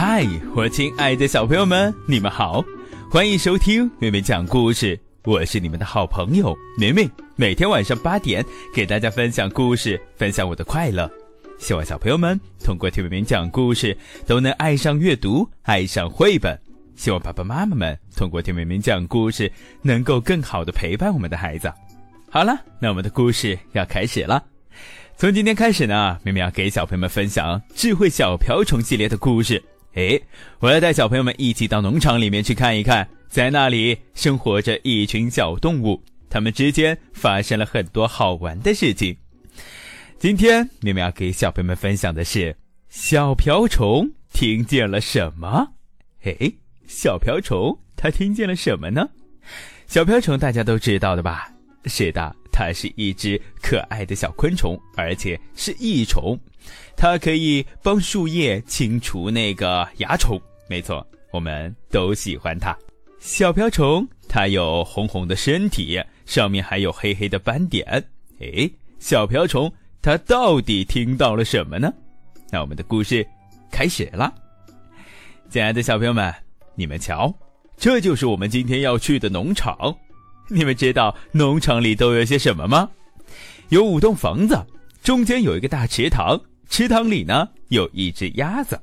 [0.00, 2.64] 嗨，我亲爱的小朋友们，你们好，
[3.10, 4.96] 欢迎收听妹妹讲故事。
[5.24, 11.10] 我是你们的好朋友明明，每天晚上八点给大家分享故事，分享我的快乐。
[11.58, 16.56] 希望小朋友们通过听明明讲故事，都能爱上阅读，爱上绘本。
[16.94, 19.50] 希望爸爸妈妈们通过听明明讲故事，
[19.82, 21.72] 能够更好的陪伴我们的孩子。
[22.30, 24.44] 好了，那我们的故事要开始了。
[25.16, 29.60] 从今天开始呢，明明要给小朋友们分享智慧小瓢虫系列的故事。
[29.98, 30.22] 诶，
[30.60, 39.16] 我要带小朋友们一起到农场里面去看一看，在那里生活着一群小动物，它们之间发生了很多好玩的事情。
[40.16, 42.54] 今天明明要给小朋友们分享的是
[42.88, 45.66] 小瓢虫听见了什么？
[46.22, 46.54] 诶，
[46.86, 49.08] 小瓢虫它听见了什么呢？
[49.88, 51.52] 小瓢虫大家都知道的吧？
[51.86, 56.36] 是的，它是一只可爱的小昆虫，而且是益虫。
[56.96, 62.76] 它可以帮树叶清除那个蚜虫，没错，我们都喜欢它。
[63.20, 67.86] 小瓢虫它有红红的身体，上面还有黑黑的斑点。
[68.40, 68.68] 诶，
[68.98, 71.94] 小瓢虫它到底听到了什么呢？
[72.50, 73.24] 那我们的故事
[73.70, 74.34] 开始了。
[75.48, 76.34] 亲爱的小朋友们，
[76.74, 77.32] 你们瞧，
[77.76, 79.96] 这就是我们今天要去的农场。
[80.50, 82.88] 你们知道农场里都有些什么吗？
[83.68, 84.58] 有五栋房子，
[85.02, 86.40] 中间有一个大池塘。
[86.70, 88.80] 池塘里呢有一只鸭子，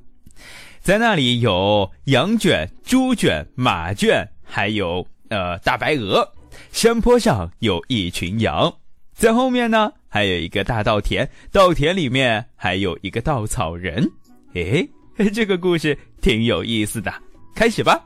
[0.81, 6.27] 在那里有羊圈、猪圈、马圈，还有呃大白鹅。
[6.71, 8.73] 山坡上有一群羊，
[9.13, 14.07] 在后面呢还有一个大稻田，稻田里面还有一个稻草人。
[14.53, 14.87] 诶，
[15.33, 17.13] 这个故事挺有意思的，
[17.55, 18.03] 开始吧。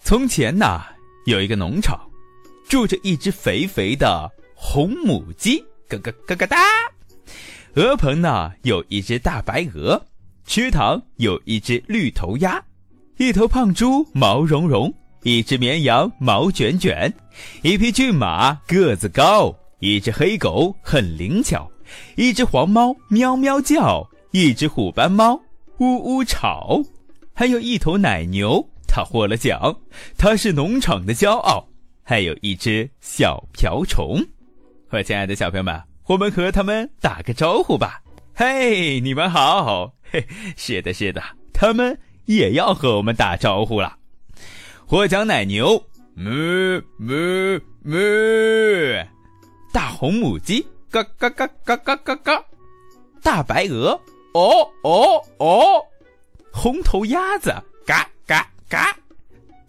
[0.00, 0.84] 从前呐
[1.24, 2.00] 有一个农场，
[2.68, 6.56] 住着一只肥肥的红母鸡，咯咯咯咯哒。
[7.74, 10.00] 鹅棚呢有一只大白鹅，
[10.44, 12.62] 池塘有一只绿头鸭，
[13.16, 14.92] 一头胖猪毛茸茸，
[15.22, 17.12] 一只绵羊毛卷卷，
[17.62, 21.70] 一匹骏马个子高，一只黑狗很灵巧，
[22.16, 25.40] 一只黄猫喵喵叫，一只虎斑猫
[25.78, 26.82] 呜呜吵，
[27.32, 29.74] 还有一头奶牛，他获了奖，
[30.18, 31.66] 他是农场的骄傲，
[32.02, 34.20] 还有一只小瓢虫。
[34.90, 35.82] 我亲爱的小朋友们。
[36.08, 38.02] 我们和他们打个招呼吧，
[38.34, 40.22] 嘿，你们好，嘿，
[40.56, 41.22] 是的，是的，
[41.54, 43.96] 他们也要和我们打招呼了。
[44.84, 45.82] 获奖奶牛，
[46.16, 49.06] 哞哞哞；
[49.72, 52.44] 大红母鸡，嘎嘎嘎嘎嘎嘎嘎；
[53.22, 53.98] 大白鹅，
[54.34, 55.80] 哦哦哦；
[56.52, 57.54] 红头鸭子，
[57.86, 58.06] 嘎
[58.72, 58.96] 嘎嘎；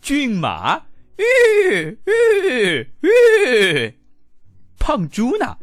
[0.01, 0.81] 骏马，
[1.17, 3.93] 吁吁吁；
[4.79, 5.57] 胖猪呢？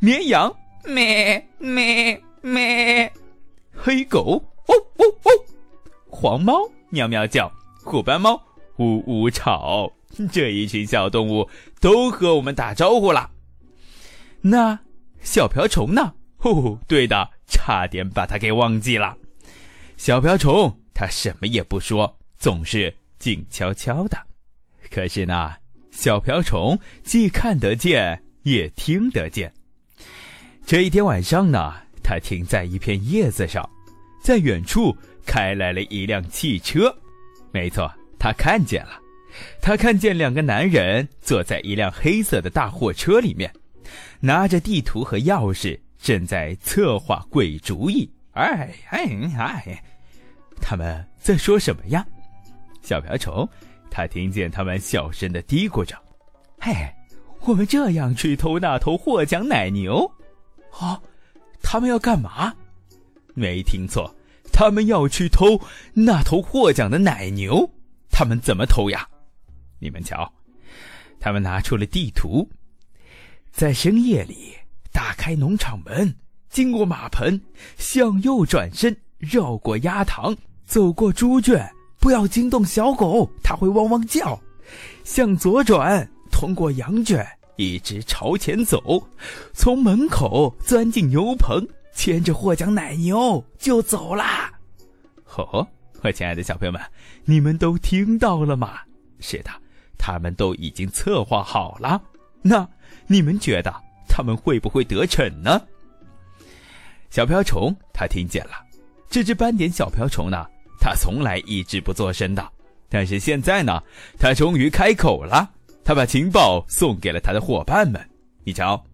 [0.00, 0.52] 绵羊
[0.84, 3.12] 咩咩咩，
[3.72, 5.30] 黑狗哦哦哦，
[6.08, 6.54] 黄猫
[6.90, 7.48] 喵喵叫，
[7.84, 8.34] 虎斑猫
[8.78, 9.92] 呜呜吵，
[10.32, 11.48] 这一群小动物
[11.80, 13.30] 都和我们打招呼了。
[14.40, 14.76] 那
[15.22, 16.14] 小瓢虫呢？
[16.38, 19.16] 哦，对的，差点把它给忘记了。
[19.96, 24.16] 小瓢虫他什么也不说，总是静悄悄的。
[24.90, 25.54] 可是呢，
[25.90, 29.52] 小瓢虫既看得见，也听得见。
[30.64, 33.68] 这一天晚上呢，他停在一片叶子上，
[34.22, 34.96] 在远处
[35.26, 36.94] 开来了一辆汽车。
[37.52, 39.00] 没错，他看见了，
[39.60, 43.52] 他看见两个男人坐在一辆黑色的大货车里面，
[44.20, 48.10] 拿着地图和钥匙，正在策划鬼主意。
[48.32, 49.04] 哎哎
[49.38, 49.84] 哎，
[50.60, 52.06] 他们在说什么呀？
[52.82, 53.48] 小瓢虫，
[53.90, 55.96] 他听见他们小声的嘀咕着
[56.60, 56.72] ：“嘿，
[57.40, 60.10] 我们这样去偷那头获奖奶牛。”
[60.78, 61.00] 啊，
[61.62, 62.54] 他们要干嘛？
[63.34, 64.14] 没听错，
[64.52, 65.60] 他们要去偷
[65.92, 67.68] 那头获奖的奶牛。
[68.10, 69.08] 他们怎么偷呀？
[69.78, 70.32] 你们瞧，
[71.18, 72.48] 他们拿出了地图，
[73.50, 74.54] 在深夜里
[74.92, 76.14] 打开农场门，
[76.48, 77.40] 经过马棚，
[77.76, 81.68] 向右转身，绕过鸭塘，走过猪圈，
[81.98, 84.38] 不要惊动小狗，它会汪汪叫。
[85.02, 87.26] 向左转，通过羊圈。
[87.56, 89.06] 一直朝前走，
[89.52, 94.52] 从门口钻进牛棚，牵着获奖奶牛就走啦。
[95.36, 95.66] 哦，
[96.02, 96.80] 我亲爱的小朋友们，
[97.24, 98.80] 你们都听到了吗？
[99.20, 99.50] 是的，
[99.96, 102.02] 他们都已经策划好了。
[102.42, 102.68] 那
[103.06, 103.72] 你们觉得
[104.08, 105.62] 他们会不会得逞呢？
[107.10, 108.63] 小瓢虫他听见了，
[109.14, 110.44] 这只斑点小瓢虫呢，
[110.80, 112.44] 它从来一直不作声的，
[112.88, 113.80] 但是现在呢，
[114.18, 115.48] 它终于开口了。
[115.84, 118.04] 它把情报送给了它的伙伴们。
[118.42, 118.84] 你瞧，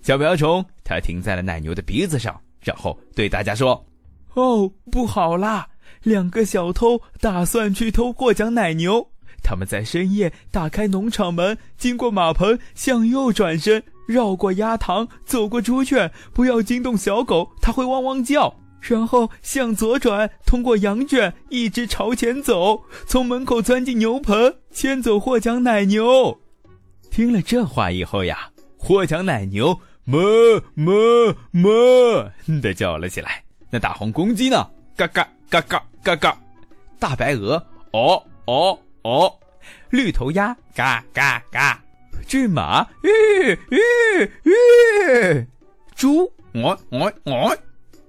[0.00, 3.84] 小瓢虫，它停在了奶牛的鼻子上，然后对大家说
[4.32, 5.68] ：“哦，不好啦！
[6.02, 9.06] 两个小偷打算去偷获奖奶牛。
[9.42, 18.56] 他们在深夜打开农场门，经过马棚，向右转身，绕过鸭塘，走过猪圈，不要惊动小狗，它会汪汪叫。
[18.80, 26.38] 然后向左转，通过羊圈，一直朝前走，从门口钻进牛棚，牵走获奖奶牛。
[27.10, 33.42] 听了这话以后呀，获奖奶牛哞哞哞的叫了起来。
[33.70, 34.68] 那大红公鸡呢？
[34.96, 36.38] 嘎嘎嘎嘎嘎嘎。
[36.98, 37.54] 大白鹅
[37.92, 38.78] 哦哦。
[39.08, 39.32] 哦，
[39.90, 41.80] 绿头鸭嘎嘎嘎，
[42.26, 43.78] 骏马吁吁
[44.42, 45.46] 吁，
[45.94, 46.24] 猪
[46.54, 47.56] 哦哦哦，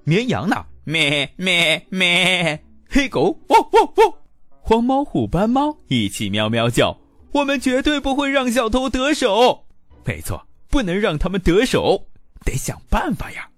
[0.08, 4.14] 绵羊呢咩咩咩，黑狗汪汪汪，
[4.62, 6.98] 黄猫虎斑猫一起喵喵叫。
[7.34, 9.66] 我们绝对不会让小偷得手，
[10.06, 12.08] 没错，不能让他们得手，
[12.46, 13.50] 得想办法呀。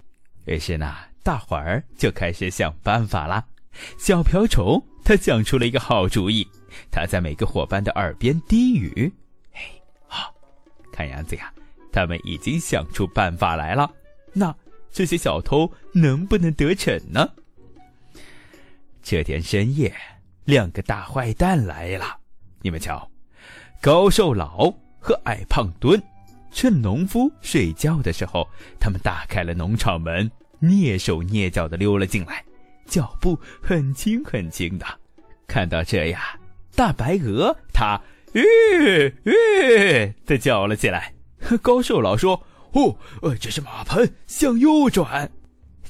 [0.45, 3.45] 于是呢，大伙儿就开始想办法啦。
[3.99, 6.47] 小瓢虫他想出了一个好主意。
[6.89, 9.13] 他在每个伙伴的耳边低语
[9.53, 9.61] ：“嘿，
[10.07, 10.33] 好，
[10.91, 11.53] 看样子呀，
[11.91, 13.91] 他们已经想出办法来了。
[14.33, 14.51] 那
[14.91, 17.29] 这些小偷能不能得逞呢？”
[19.01, 19.93] 这天深夜，
[20.45, 22.17] 两个大坏蛋来了。
[22.61, 23.09] 你们瞧，
[23.81, 26.01] 高瘦老和矮胖墩，
[26.51, 28.47] 趁农夫睡觉的时候，
[28.79, 30.29] 他们打开了农场门，
[30.61, 32.43] 蹑手蹑脚的溜了进来，
[32.85, 34.85] 脚步很轻很轻的。
[35.47, 36.35] 看到这呀。
[36.75, 37.99] 大白鹅，它
[38.31, 38.41] 吁
[39.25, 41.13] 吁的叫了起来。
[41.61, 42.41] 高瘦老说
[42.73, 45.29] ：“哦，呃，这是马盆，向右转。”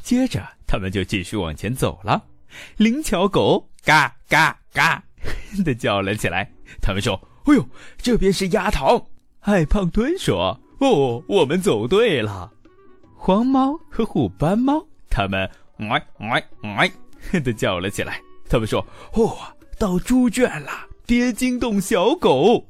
[0.02, 2.24] 接着，他们就继续往前走了。
[2.78, 5.04] 灵巧狗嘎嘎嘎
[5.64, 6.50] 的叫了起来。
[6.82, 7.68] 他们说：“哎呦，
[7.98, 9.06] 这边是鸭塘。”
[9.42, 12.52] 矮胖墩说：“哦，我们走对了。”
[13.16, 16.92] 黄猫和虎斑猫，他们哎哎哎
[17.42, 18.22] 的叫了起来。
[18.50, 19.38] 他们说：“哦。”
[19.80, 20.72] 到猪圈了，
[21.06, 22.68] 别惊动小狗。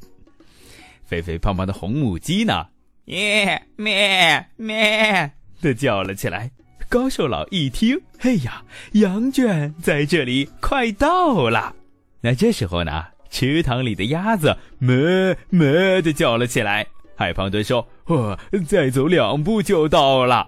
[1.03, 2.67] 肥肥胖胖的红母鸡呢？
[3.09, 6.51] 咩咩咩的叫了起来。
[6.87, 11.75] 高瘦老一听，哎呀，羊圈在这里，快到了。
[12.21, 16.85] 那这时候呢，池塘里的鸭子咩咩的叫了起来。
[17.15, 20.47] 海胖墩说：“哦，再走两步就到了。”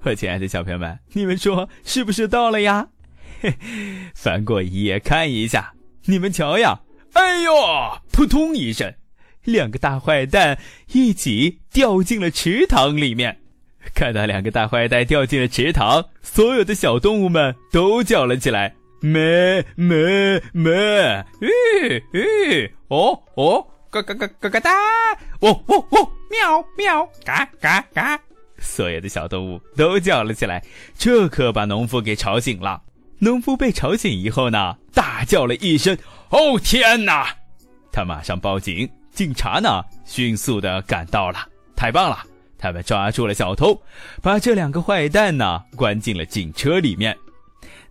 [0.00, 2.88] 我亲爱的小朋友们，你们说是不是到了呀？
[3.42, 3.54] 嘿，
[4.14, 5.74] 翻过一页看一下。
[6.06, 6.80] 你们瞧呀！
[7.12, 7.52] 哎呦，
[8.12, 8.90] 扑通一声，
[9.48, 10.58] 两个大坏蛋
[10.92, 13.38] 一起掉进了池塘里面。
[13.94, 19.64] 看到两个大坏蛋掉进了池塘，所有的小动物们都叫了起来：咩？
[19.74, 20.42] 咩？
[20.52, 21.24] 咩！
[21.40, 22.70] 吁吁！
[22.88, 24.70] 哦哦，嘎嘎嘎嘎嘎哒！
[25.40, 26.12] 喔喔喔！
[26.30, 27.08] 喵喵！
[27.24, 28.20] 嘎嘎嘎！
[28.58, 30.62] 所有的小动物都叫了起来，
[30.98, 32.82] 这可把农夫给吵醒了。
[33.20, 35.96] 农夫被吵醒以后呢，大叫了一声
[36.30, 37.34] ：“哦天哪！”
[37.90, 41.48] 他马上报警，警察呢迅速的赶到了。
[41.76, 42.18] 太棒了，
[42.58, 43.80] 他们抓住了小偷，
[44.22, 47.16] 把这两个坏蛋呢关进了警车里面。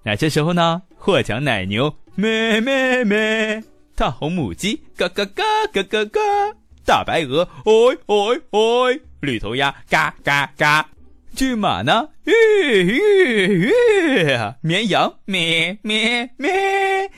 [0.04, 3.64] 那这时候呢，获奖奶牛咩咩咩，
[3.96, 5.44] 大红母鸡咯咯咯
[5.74, 6.56] 咯咯咯，
[6.86, 10.86] 大白鹅哎哎哎，绿头鸭嘎嘎嘎。
[11.34, 12.10] 骏马呢？
[12.26, 12.32] 吁
[12.84, 14.54] 吁吁！
[14.62, 17.12] 绵羊咩咩咩！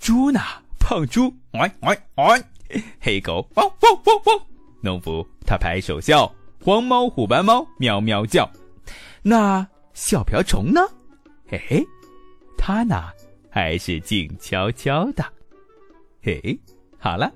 [0.00, 0.40] 猪呢？
[0.80, 2.42] 胖猪喂喂喂！
[3.00, 4.40] 黑狗汪汪汪汪！
[4.82, 8.50] 农夫他拍手笑，黄猫虎斑猫喵喵叫。
[9.22, 10.80] 那小瓢虫呢？
[11.48, 11.84] 嘿嘿，
[12.56, 13.10] 它呢
[13.50, 15.24] 还是静悄悄的。
[16.22, 16.58] 嘿，
[16.98, 17.30] 好了，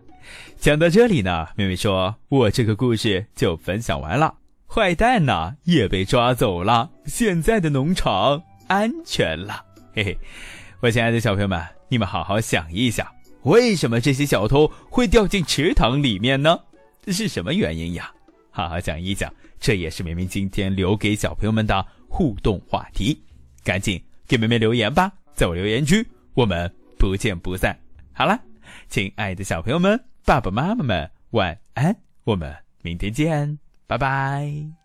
[0.56, 4.34] 讲到这里呢，妹妹说我这个故事就分享完了。
[4.66, 9.64] 坏蛋呢也被抓走了，现在的农场安全了。
[9.94, 10.18] 嘿嘿，
[10.80, 13.06] 我亲爱的小朋友们，你们好好想一想，
[13.44, 16.58] 为什么这些小偷会掉进池塘里面呢？
[17.08, 18.12] 是什么原因呀？
[18.50, 23.20] 好好讲一讲，这也是明明今天留给小朋友们的互动话题。
[23.62, 27.78] 赶紧给妹妹留言吧，在我留言区，我们不见不散。
[28.12, 28.38] 好了，
[28.88, 33.58] 亲爱的小朋友们，爸爸妈妈们晚安，我们明天见。
[33.86, 34.83] 拜拜。